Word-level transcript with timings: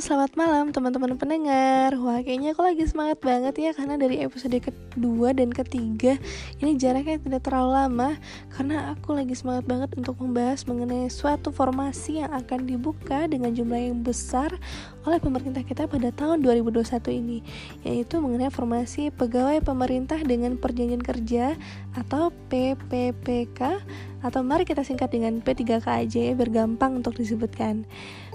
selamat 0.00 0.32
malam 0.32 0.72
teman-teman 0.72 1.12
pendengar. 1.12 1.92
Wah, 2.00 2.24
kayaknya 2.24 2.56
aku 2.56 2.64
lagi 2.64 2.88
semangat 2.88 3.20
banget 3.20 3.54
ya 3.60 3.70
Karena 3.76 4.00
dari 4.00 4.24
episode 4.24 4.56
kedua 4.56 5.36
dan 5.36 5.52
ketiga 5.52 6.16
Ini 6.56 6.80
jaraknya 6.80 7.20
tidak 7.20 7.44
terlalu 7.44 7.76
lama 7.76 8.16
Karena 8.48 8.96
aku 8.96 9.12
lagi 9.12 9.36
semangat 9.36 9.68
banget 9.68 9.92
untuk 10.00 10.16
membahas 10.16 10.64
mengenai 10.64 11.12
suatu 11.12 11.52
formasi 11.52 12.24
yang 12.24 12.32
akan 12.32 12.64
dibuka 12.64 13.28
Dengan 13.28 13.52
jumlah 13.52 13.76
yang 13.76 14.00
besar 14.00 14.56
oleh 15.04 15.20
pemerintah 15.20 15.60
kita 15.60 15.84
pada 15.84 16.08
tahun 16.16 16.40
2021 16.48 17.20
ini 17.20 17.38
Yaitu 17.84 18.24
mengenai 18.24 18.48
formasi 18.48 19.12
pegawai 19.12 19.60
pemerintah 19.60 20.16
dengan 20.24 20.56
perjanjian 20.56 21.04
kerja 21.04 21.60
Atau 21.92 22.32
PPPK 22.48 23.84
Atau 24.24 24.40
mari 24.48 24.64
kita 24.64 24.80
singkat 24.80 25.12
dengan 25.12 25.44
P3K 25.44 25.84
aja 25.84 26.20
ya 26.24 26.32
Biar 26.32 26.48
gampang 26.48 27.04
untuk 27.04 27.20
disebutkan 27.20 27.84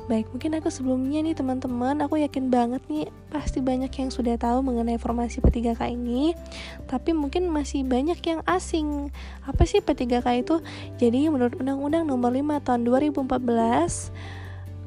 Baik, 0.05 0.29
mungkin 0.29 0.53
aku 0.61 0.69
sebelumnya 0.69 1.25
nih 1.25 1.33
teman-teman, 1.33 1.97
aku 2.05 2.21
yakin 2.21 2.53
banget 2.53 2.77
nih 2.85 3.09
pasti 3.33 3.57
banyak 3.57 3.89
yang 3.89 4.13
sudah 4.13 4.37
tahu 4.37 4.61
mengenai 4.61 5.01
formasi 5.01 5.41
P3K 5.41 5.97
ini, 5.97 6.37
tapi 6.85 7.09
mungkin 7.09 7.49
masih 7.49 7.81
banyak 7.81 8.21
yang 8.21 8.45
asing. 8.45 9.09
Apa 9.49 9.65
sih 9.65 9.81
P3K 9.81 10.45
itu? 10.45 10.61
Jadi 11.01 11.25
menurut 11.33 11.57
Undang-Undang 11.57 12.05
Nomor 12.05 12.29
5 12.29 12.61
Tahun 12.61 12.81
2014 12.85 14.45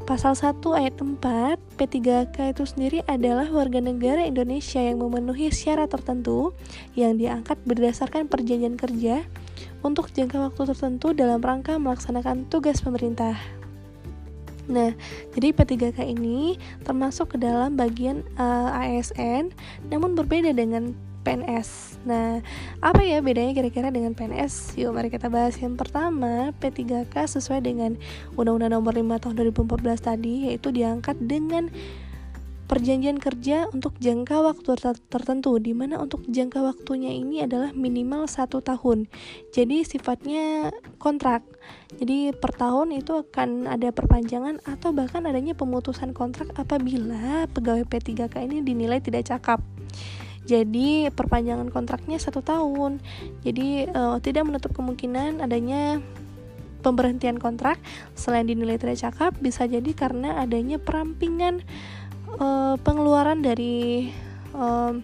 Pasal 0.08 0.32
1 0.32 0.64
ayat 0.72 0.96
4, 0.96 1.20
P3K 1.76 2.56
itu 2.56 2.64
sendiri 2.64 3.04
adalah 3.04 3.44
warga 3.52 3.76
negara 3.76 4.24
Indonesia 4.24 4.80
yang 4.80 5.04
memenuhi 5.04 5.52
syarat 5.52 5.92
tertentu 5.92 6.56
yang 6.96 7.20
diangkat 7.20 7.60
berdasarkan 7.68 8.24
perjanjian 8.24 8.80
kerja 8.80 9.20
untuk 9.84 10.08
jangka 10.08 10.48
waktu 10.48 10.72
tertentu 10.72 11.12
dalam 11.12 11.44
rangka 11.44 11.76
melaksanakan 11.76 12.48
tugas 12.48 12.80
pemerintah. 12.80 13.57
Nah, 14.68 14.92
jadi 15.32 15.56
P3K 15.56 16.04
ini 16.04 16.60
termasuk 16.84 17.34
ke 17.34 17.36
dalam 17.40 17.74
bagian 17.74 18.20
uh, 18.36 18.70
eh, 18.84 19.00
ASN 19.00 19.50
namun 19.88 20.12
berbeda 20.12 20.52
dengan 20.52 20.92
PNS. 21.28 22.00
Nah, 22.08 22.40
apa 22.80 23.04
ya 23.04 23.20
bedanya 23.20 23.52
kira-kira 23.52 23.92
dengan 23.92 24.16
PNS? 24.16 24.80
Yuk 24.80 24.96
mari 24.96 25.12
kita 25.12 25.28
bahas. 25.28 25.60
Yang 25.60 25.84
pertama, 25.84 26.56
P3K 26.56 27.12
sesuai 27.12 27.64
dengan 27.68 28.00
Undang-Undang 28.38 28.72
Nomor 28.72 28.96
5 28.96 29.22
Tahun 29.28 29.34
2014 29.52 30.08
tadi 30.08 30.34
yaitu 30.48 30.72
diangkat 30.72 31.20
dengan 31.20 31.68
perjanjian 32.68 33.16
kerja 33.16 33.66
untuk 33.72 33.96
jangka 33.96 34.44
waktu 34.44 34.76
tertentu 35.08 35.56
di 35.56 35.72
mana 35.72 35.96
untuk 35.96 36.22
jangka 36.28 36.60
waktunya 36.60 37.16
ini 37.16 37.48
adalah 37.48 37.72
minimal 37.72 38.28
satu 38.28 38.60
tahun. 38.60 39.08
Jadi 39.56 39.88
sifatnya 39.88 40.68
kontrak. 41.00 41.42
Jadi 41.96 42.36
per 42.36 42.52
tahun 42.52 42.92
itu 42.92 43.24
akan 43.24 43.64
ada 43.72 43.88
perpanjangan 43.88 44.60
atau 44.68 44.92
bahkan 44.92 45.24
adanya 45.24 45.56
pemutusan 45.56 46.12
kontrak 46.12 46.52
apabila 46.60 47.48
pegawai 47.48 47.88
P3K 47.88 48.44
ini 48.44 48.60
dinilai 48.60 49.00
tidak 49.00 49.24
cakap. 49.32 49.64
Jadi 50.44 51.08
perpanjangan 51.12 51.72
kontraknya 51.72 52.20
satu 52.20 52.44
tahun. 52.44 53.00
Jadi 53.44 53.88
uh, 53.88 54.20
tidak 54.20 54.48
menutup 54.48 54.76
kemungkinan 54.76 55.40
adanya 55.40 56.00
pemberhentian 56.80 57.36
kontrak. 57.36 57.76
Selain 58.16 58.48
dinilai 58.48 58.80
tidak 58.80 58.96
cakap 58.96 59.36
bisa 59.40 59.68
jadi 59.68 59.92
karena 59.92 60.40
adanya 60.40 60.80
perampingan 60.80 61.64
uh, 62.38 62.74
pengeluaran 62.80 63.42
dari 63.42 64.10
uh, 64.54 64.94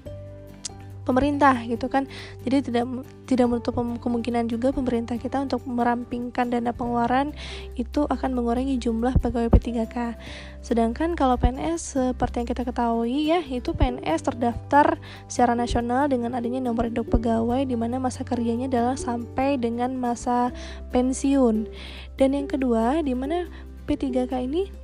pemerintah 1.04 1.60
gitu 1.68 1.86
kan. 1.92 2.08
Jadi 2.42 2.72
tidak 2.72 3.04
tidak 3.28 3.46
menutup 3.48 3.76
kemungkinan 3.76 4.48
juga 4.48 4.72
pemerintah 4.72 5.20
kita 5.20 5.44
untuk 5.44 5.64
merampingkan 5.68 6.48
dana 6.48 6.72
pengeluaran 6.72 7.32
itu 7.76 8.08
akan 8.08 8.36
mengurangi 8.36 8.76
jumlah 8.80 9.16
pegawai 9.20 9.48
P3K 9.48 10.16
sedangkan 10.64 11.12
kalau 11.12 11.36
PNS 11.36 11.96
seperti 11.96 12.44
yang 12.44 12.48
kita 12.48 12.62
ketahui 12.64 13.32
ya 13.32 13.40
itu 13.44 13.76
PNS 13.76 14.20
terdaftar 14.24 14.96
secara 15.28 15.52
nasional 15.52 16.08
dengan 16.08 16.36
adanya 16.36 16.60
nomor 16.60 16.88
induk 16.88 17.12
pegawai 17.12 17.64
di 17.64 17.76
mana 17.76 18.00
masa 18.00 18.24
kerjanya 18.24 18.68
adalah 18.68 18.96
sampai 18.96 19.60
dengan 19.60 19.92
masa 19.96 20.52
pensiun. 20.92 21.68
Dan 22.16 22.32
yang 22.32 22.48
kedua 22.48 23.04
di 23.04 23.12
mana 23.12 23.48
P3K 23.84 24.32
ini 24.48 24.83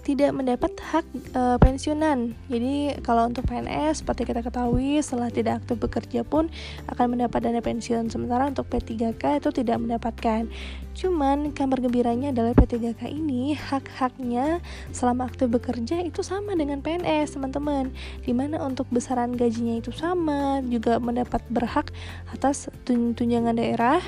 tidak 0.00 0.32
mendapat 0.32 0.72
hak 0.80 1.06
e, 1.12 1.42
pensiunan. 1.60 2.32
Jadi 2.48 2.98
kalau 3.04 3.28
untuk 3.28 3.44
PNS 3.46 4.02
seperti 4.02 4.26
kita 4.26 4.40
ketahui 4.40 4.98
setelah 5.04 5.28
tidak 5.28 5.64
aktif 5.64 5.76
bekerja 5.76 6.20
pun 6.24 6.48
akan 6.88 7.16
mendapat 7.16 7.44
dana 7.44 7.60
pensiun. 7.60 8.08
Sementara 8.08 8.48
untuk 8.48 8.66
P3K 8.72 9.44
itu 9.44 9.50
tidak 9.52 9.78
mendapatkan. 9.78 10.48
Cuman 10.96 11.54
kabar 11.54 11.80
gembiranya 11.80 12.34
adalah 12.34 12.52
P3K 12.52 13.08
ini 13.08 13.54
hak-haknya 13.54 14.58
selama 14.90 15.30
aktif 15.30 15.48
bekerja 15.48 16.02
itu 16.02 16.20
sama 16.20 16.52
dengan 16.58 16.82
PNS, 16.82 17.38
teman-teman. 17.38 17.94
Di 18.26 18.34
mana 18.34 18.60
untuk 18.64 18.90
besaran 18.90 19.32
gajinya 19.36 19.78
itu 19.78 19.94
sama, 19.94 20.60
juga 20.66 20.98
mendapat 20.98 21.40
berhak 21.48 21.94
atas 22.34 22.68
tunjangan 22.84 23.56
daerah 23.56 24.02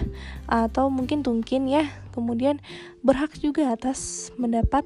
atau 0.50 0.90
mungkin 0.90 1.22
tungkin 1.24 1.70
ya. 1.70 1.86
Kemudian 2.12 2.60
berhak 3.00 3.32
juga 3.40 3.72
atas 3.72 4.28
mendapat 4.36 4.84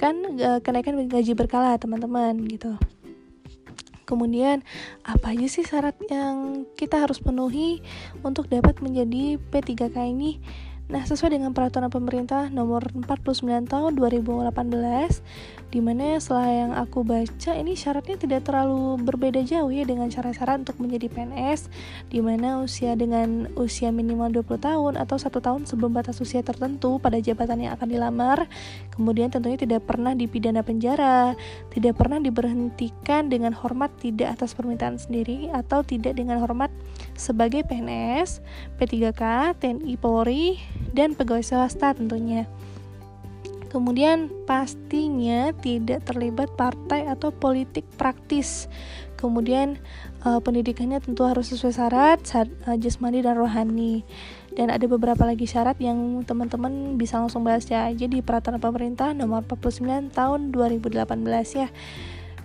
kan 0.00 0.16
kenaikan 0.62 0.98
gaji 1.08 1.32
berkala 1.34 1.76
teman-teman 1.78 2.36
gitu. 2.46 2.76
Kemudian 4.02 4.60
apa 5.06 5.32
aja 5.32 5.46
sih 5.48 5.64
syarat 5.64 5.96
yang 6.10 6.68
kita 6.76 7.00
harus 7.00 7.22
penuhi 7.22 7.80
untuk 8.20 8.50
dapat 8.50 8.82
menjadi 8.84 9.40
P3K 9.40 9.96
ini 10.12 10.42
Nah, 10.92 11.08
sesuai 11.08 11.40
dengan 11.40 11.56
peraturan 11.56 11.88
pemerintah 11.88 12.52
nomor 12.52 12.84
49 12.92 13.64
tahun 13.64 13.96
2018, 13.96 15.24
di 15.72 15.80
mana 15.80 16.20
setelah 16.20 16.52
yang 16.52 16.72
aku 16.76 17.00
baca 17.00 17.56
ini 17.56 17.72
syaratnya 17.72 18.20
tidak 18.20 18.44
terlalu 18.44 19.00
berbeda 19.00 19.40
jauh 19.40 19.72
ya 19.72 19.88
dengan 19.88 20.12
syarat-syarat 20.12 20.68
untuk 20.68 20.76
menjadi 20.84 21.08
PNS, 21.08 21.72
di 22.12 22.20
mana 22.20 22.60
usia 22.60 22.92
dengan 22.92 23.48
usia 23.56 23.88
minimal 23.88 24.44
20 24.44 24.60
tahun 24.60 24.92
atau 25.00 25.16
satu 25.16 25.40
tahun 25.40 25.64
sebelum 25.64 25.96
batas 25.96 26.20
usia 26.20 26.44
tertentu 26.44 27.00
pada 27.00 27.16
jabatan 27.16 27.64
yang 27.64 27.72
akan 27.72 27.88
dilamar, 27.88 28.44
kemudian 28.92 29.32
tentunya 29.32 29.56
tidak 29.56 29.88
pernah 29.88 30.12
dipidana 30.12 30.60
penjara, 30.60 31.32
tidak 31.72 31.96
pernah 31.96 32.20
diberhentikan 32.20 33.32
dengan 33.32 33.56
hormat 33.56 33.96
tidak 33.96 34.36
atas 34.36 34.52
permintaan 34.52 35.00
sendiri 35.00 35.48
atau 35.56 35.80
tidak 35.80 36.20
dengan 36.20 36.36
hormat 36.36 36.68
sebagai 37.16 37.64
PNS, 37.64 38.44
P3K, 38.76 39.56
TNI 39.56 39.96
Polri, 39.96 40.60
dan 40.90 41.14
pegawai 41.14 41.46
swasta 41.46 41.94
tentunya. 41.94 42.50
Kemudian 43.72 44.28
pastinya 44.44 45.48
tidak 45.56 46.04
terlibat 46.04 46.52
partai 46.60 47.08
atau 47.08 47.32
politik 47.32 47.88
praktis. 47.96 48.68
Kemudian 49.16 49.80
uh, 50.28 50.44
pendidikannya 50.44 51.00
tentu 51.00 51.24
harus 51.24 51.48
sesuai 51.48 51.72
syarat, 51.72 52.20
uh, 52.36 52.76
jasmani 52.76 53.24
dan 53.24 53.40
rohani. 53.40 54.04
Dan 54.52 54.68
ada 54.68 54.84
beberapa 54.84 55.24
lagi 55.24 55.48
syarat 55.48 55.80
yang 55.80 56.20
teman-teman 56.28 57.00
bisa 57.00 57.16
langsung 57.16 57.48
bahas 57.48 57.64
ya 57.64 57.88
aja 57.88 58.04
di 58.04 58.20
peraturan 58.20 58.60
pemerintah 58.60 59.16
nomor 59.16 59.40
49 59.48 60.12
tahun 60.12 60.52
2018 60.52 61.08
ya. 61.56 61.72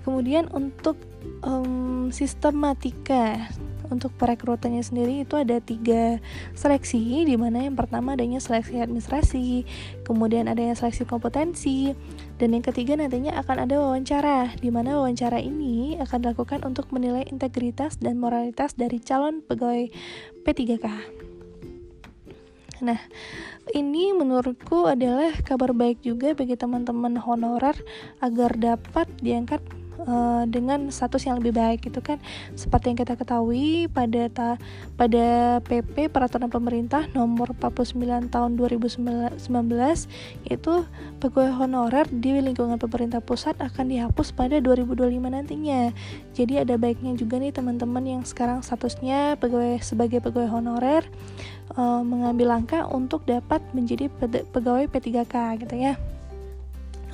Kemudian 0.07 0.47
untuk 0.55 0.95
um, 1.43 2.07
sistematika 2.15 3.51
untuk 3.89 4.13
perekrutannya 4.15 4.83
sendiri 4.83 5.23
itu 5.23 5.35
ada 5.39 5.59
tiga 5.59 6.19
seleksi 6.53 7.25
di 7.25 7.35
mana 7.35 7.65
yang 7.67 7.75
pertama 7.75 8.13
adanya 8.13 8.37
seleksi 8.37 8.79
administrasi 8.79 9.63
kemudian 10.03 10.47
adanya 10.51 10.77
seleksi 10.77 11.03
kompetensi 11.07 11.95
dan 12.37 12.53
yang 12.53 12.63
ketiga 12.65 12.95
nantinya 12.99 13.35
akan 13.41 13.67
ada 13.67 13.75
wawancara 13.81 14.53
di 14.59 14.69
mana 14.69 14.99
wawancara 14.99 15.41
ini 15.41 15.97
akan 15.97 16.17
dilakukan 16.27 16.63
untuk 16.67 16.91
menilai 16.93 17.25
integritas 17.27 17.97
dan 17.97 18.19
moralitas 18.21 18.75
dari 18.75 19.01
calon 19.01 19.41
pegawai 19.41 19.89
P3K 20.45 20.85
Nah, 22.77 23.01
ini 23.73 24.13
menurutku 24.13 24.85
adalah 24.85 25.33
kabar 25.41 25.73
baik 25.73 26.05
juga 26.05 26.37
bagi 26.37 26.53
teman-teman 26.53 27.17
honorer 27.17 27.73
agar 28.21 28.53
dapat 28.53 29.09
diangkat 29.17 29.65
uh, 30.05 30.43
dengan 30.45 30.91
status 30.93 31.25
yang 31.25 31.41
lebih 31.41 31.57
baik 31.57 31.87
gitu 31.87 32.03
kan. 32.03 32.21
Seperti 32.53 32.93
yang 32.93 32.99
kita 32.99 33.17
ketahui 33.17 33.89
pada 33.89 34.29
ta 34.29 34.49
pada 34.99 35.57
PP 35.65 36.11
peraturan 36.11 36.51
pemerintah 36.51 37.09
nomor 37.15 37.55
49 37.57 38.29
tahun 38.29 38.51
2019 38.59 39.41
itu 40.45 40.73
pegawai 41.17 41.53
honorer 41.57 42.05
di 42.11 42.37
lingkungan 42.37 42.77
pemerintah 42.77 43.23
pusat 43.23 43.57
akan 43.57 43.89
dihapus 43.89 44.35
pada 44.35 44.61
2025 44.61 45.17
nantinya. 45.33 45.89
Jadi 46.37 46.61
ada 46.61 46.77
baiknya 46.77 47.17
juga 47.17 47.41
nih 47.41 47.55
teman-teman 47.55 48.03
yang 48.05 48.21
sekarang 48.27 48.61
statusnya 48.61 49.39
pegawai 49.41 49.81
sebagai 49.81 50.21
pegawai 50.21 50.51
honorer 50.51 51.07
uh, 51.77 52.01
mengambil 52.05 52.53
langkah 52.53 52.85
untuk 52.89 53.25
dapat 53.25 53.63
menjadi 53.73 54.11
pegawai 54.53 54.85
P3K 54.91 55.35
gitu 55.65 55.75
ya 55.77 55.95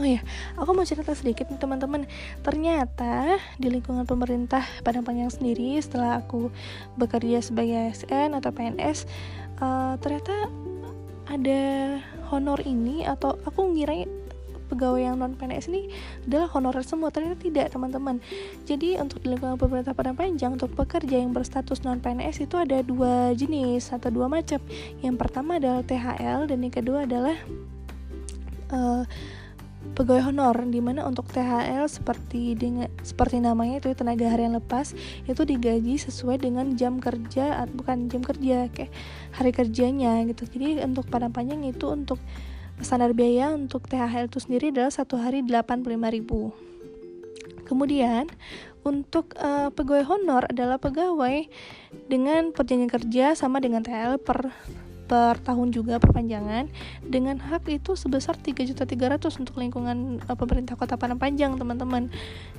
Oh 0.02 0.08
ya, 0.10 0.26
aku 0.58 0.74
mau 0.74 0.82
cerita 0.82 1.14
sedikit 1.14 1.54
nih 1.54 1.62
teman-teman. 1.62 2.10
Ternyata 2.42 3.38
di 3.62 3.70
lingkungan 3.70 4.10
pemerintah 4.10 4.66
Padang 4.82 5.06
Panjang 5.06 5.30
sendiri 5.30 5.78
setelah 5.78 6.18
aku 6.18 6.50
bekerja 6.98 7.46
sebagai 7.46 7.94
ASN 7.94 8.34
atau 8.34 8.50
PNS, 8.50 9.06
uh, 9.62 9.94
eh, 9.94 9.94
ternyata 10.02 10.34
ada 11.30 11.62
honor 12.34 12.58
ini 12.66 13.06
atau 13.06 13.38
aku 13.46 13.70
ngira 13.70 14.10
pegawai 14.74 15.06
yang 15.06 15.22
non 15.22 15.38
PNS 15.38 15.70
ini 15.70 15.94
adalah 16.26 16.50
honorer 16.58 16.82
semua 16.82 17.14
ternyata 17.14 17.38
tidak 17.46 17.70
teman-teman 17.70 18.18
jadi 18.66 18.98
untuk 18.98 19.22
di 19.22 19.30
lingkungan 19.30 19.62
pemerintah 19.62 19.94
pada 19.94 20.18
panjang 20.18 20.58
untuk 20.58 20.74
pekerja 20.74 21.22
yang 21.22 21.30
berstatus 21.30 21.86
non 21.86 22.02
PNS 22.02 22.42
itu 22.42 22.58
ada 22.58 22.82
dua 22.82 23.38
jenis 23.38 23.94
atau 23.94 24.10
dua 24.10 24.26
macam 24.26 24.58
yang 25.06 25.14
pertama 25.14 25.62
adalah 25.62 25.86
THL 25.86 26.50
dan 26.50 26.58
yang 26.66 26.74
kedua 26.74 27.06
adalah 27.06 27.38
uh, 28.74 29.06
pegawai 29.94 30.32
honor 30.32 30.56
di 30.72 30.80
mana 30.80 31.06
untuk 31.06 31.28
THL 31.30 31.86
seperti 31.86 32.56
dengan 32.56 32.90
seperti 33.04 33.44
namanya 33.44 33.84
itu 33.84 33.92
tenaga 33.94 34.26
harian 34.32 34.58
lepas 34.58 34.96
itu 35.28 35.42
digaji 35.44 36.00
sesuai 36.00 36.42
dengan 36.42 36.74
jam 36.80 36.98
kerja 36.98 37.68
bukan 37.76 38.10
jam 38.10 38.24
kerja 38.26 38.72
kayak 38.72 38.90
hari 39.36 39.52
kerjanya 39.52 40.24
gitu. 40.26 40.48
Jadi 40.48 40.82
untuk 40.82 41.06
pada 41.12 41.30
panjang 41.30 41.62
itu 41.68 41.92
untuk 41.92 42.18
standar 42.82 43.14
biaya 43.14 43.54
untuk 43.54 43.86
THL 43.86 44.32
itu 44.32 44.40
sendiri 44.42 44.74
adalah 44.74 44.90
satu 44.90 45.22
hari 45.22 45.46
85.000 45.46 46.74
kemudian 47.64 48.28
untuk 48.84 49.32
uh, 49.40 49.72
pegawai 49.72 50.04
honor 50.12 50.44
adalah 50.52 50.76
pegawai 50.76 51.48
dengan 52.12 52.52
perjanjian 52.52 52.92
kerja 52.92 53.26
sama 53.34 53.64
dengan 53.64 53.82
THL 53.82 54.20
per 54.20 54.52
per 55.14 55.38
tahun 55.46 55.70
juga 55.70 56.02
perpanjangan 56.02 56.66
dengan 57.06 57.38
hak 57.38 57.70
itu 57.70 57.94
sebesar 57.94 58.34
3.300 58.34 59.22
untuk 59.38 59.62
lingkungan 59.62 60.18
uh, 60.26 60.34
pemerintah 60.34 60.74
Kota 60.74 60.98
Padang 60.98 61.22
Panjang 61.22 61.54
teman-teman. 61.54 62.10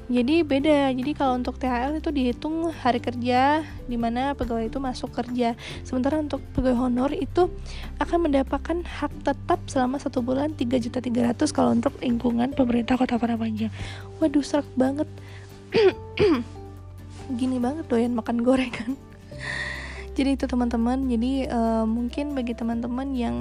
Jadi 0.06 0.46
beda. 0.46 0.94
Jadi 0.94 1.18
kalau 1.18 1.34
untuk 1.34 1.58
THL 1.58 1.98
itu 1.98 2.14
dihitung 2.14 2.70
hari 2.70 3.02
kerja 3.02 3.66
di 3.90 3.98
mana 3.98 4.38
pegawai 4.38 4.70
itu 4.70 4.78
masuk 4.78 5.10
kerja. 5.10 5.58
Sementara 5.82 6.22
untuk 6.22 6.46
pegawai 6.54 6.78
honor 6.78 7.10
itu 7.10 7.50
akan 7.98 8.30
mendapatkan 8.30 8.86
hak 8.86 9.10
tetap 9.26 9.58
selama 9.66 9.98
satu 9.98 10.22
bulan 10.22 10.54
3.300 10.54 11.50
kalau 11.50 11.74
untuk 11.74 11.98
lingkungan 11.98 12.54
pemerintah 12.54 12.94
Kota 12.94 13.18
Padang 13.18 13.42
Panjang. 13.42 13.74
Waduh, 14.22 14.46
serak 14.46 14.70
banget. 14.78 15.10
Gini 17.40 17.58
banget 17.58 17.90
doyan 17.90 18.14
makan 18.14 18.46
gorengan 18.46 18.94
jadi 20.14 20.38
itu 20.38 20.46
teman-teman. 20.46 21.11
Jadi 21.11 21.50
uh, 21.50 21.84
mungkin 21.84 22.32
bagi 22.32 22.55
teman-teman 22.55 23.12
yang 23.12 23.37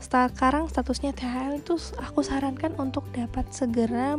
sekarang 0.00 0.64
statusnya 0.66 1.12
THL 1.12 1.60
itu 1.60 1.76
aku 2.00 2.24
sarankan 2.24 2.72
untuk 2.80 3.04
dapat 3.12 3.52
segera 3.52 4.16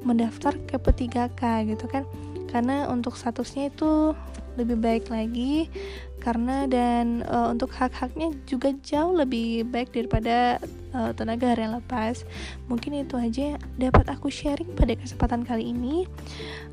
mendaftar 0.00 0.56
ke 0.64 0.80
P3K 0.80 1.68
gitu 1.68 1.84
kan. 1.86 2.08
Karena 2.48 2.88
untuk 2.88 3.14
statusnya 3.20 3.68
itu 3.68 4.16
lebih 4.54 4.78
baik 4.78 5.10
lagi 5.10 5.68
karena 6.24 6.64
dan 6.64 7.20
uh, 7.28 7.52
untuk 7.52 7.68
hak-haknya 7.76 8.32
juga 8.48 8.72
jauh 8.80 9.12
lebih 9.12 9.68
baik 9.68 9.92
daripada 9.92 10.56
uh, 10.96 11.12
tenaga 11.12 11.52
harian 11.52 11.76
lepas. 11.76 12.24
Mungkin 12.70 13.04
itu 13.04 13.20
aja 13.20 13.60
dapat 13.76 14.08
aku 14.08 14.32
sharing 14.32 14.72
pada 14.72 14.96
kesempatan 14.96 15.44
kali 15.44 15.76
ini. 15.76 16.08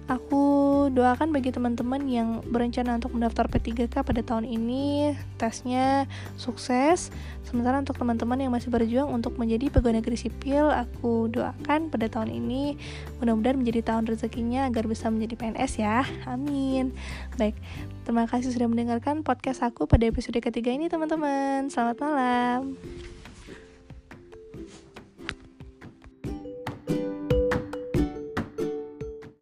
Aku 0.09 0.87
doakan 0.91 1.31
bagi 1.31 1.55
teman-teman 1.55 2.03
yang 2.09 2.43
berencana 2.43 2.99
untuk 2.99 3.15
mendaftar 3.15 3.47
P3K 3.47 4.03
pada 4.03 4.19
tahun 4.19 4.43
ini 4.43 5.15
tesnya 5.39 6.03
sukses. 6.35 7.13
Sementara 7.47 7.79
untuk 7.79 7.95
teman-teman 7.95 8.35
yang 8.39 8.51
masih 8.51 8.67
berjuang 8.71 9.07
untuk 9.07 9.39
menjadi 9.39 9.71
pegawai 9.71 10.03
negeri 10.03 10.17
sipil, 10.19 10.67
aku 10.67 11.31
doakan 11.31 11.87
pada 11.87 12.11
tahun 12.11 12.27
ini 12.27 12.75
mudah-mudahan 13.23 13.59
menjadi 13.59 13.93
tahun 13.93 14.07
rezekinya 14.07 14.67
agar 14.67 14.83
bisa 14.89 15.07
menjadi 15.07 15.35
PNS 15.39 15.71
ya. 15.79 16.03
Amin. 16.27 16.91
Baik, 17.39 17.55
terima 18.03 18.27
kasih 18.27 18.51
sudah 18.51 18.67
mendengarkan 18.67 19.23
podcast 19.41 19.73
aku 19.73 19.89
pada 19.89 20.05
episode 20.05 20.37
ketiga 20.37 20.69
ini 20.69 20.85
teman-teman. 20.85 21.65
Selamat 21.65 21.97
malam. 21.97 22.77